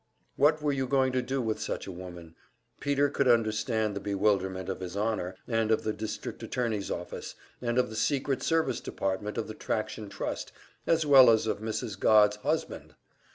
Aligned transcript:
What 0.35 0.63
were 0.63 0.71
you 0.71 0.87
going 0.87 1.11
to 1.11 1.21
do 1.21 1.43
with 1.43 1.61
such 1.61 1.85
a 1.85 1.91
woman? 1.91 2.33
Peter 2.79 3.07
could 3.07 3.27
understand 3.27 3.95
the 3.95 3.99
bewilderment 3.99 4.67
of 4.67 4.79
His 4.79 4.97
Honor, 4.97 5.35
and 5.47 5.69
of 5.69 5.83
the 5.83 5.93
district 5.93 6.41
attorney's 6.41 6.89
office, 6.89 7.35
and 7.61 7.77
of 7.77 7.91
the 7.91 7.95
secret 7.95 8.41
service 8.41 8.79
department 8.81 9.37
of 9.37 9.47
the 9.47 9.53
Traction 9.53 10.09
Trust 10.09 10.51
as 10.87 11.05
well 11.05 11.29
as 11.29 11.45
of 11.45 11.59
Mrs. 11.59 11.99
Godd's 11.99 12.37
husband! 12.37 12.95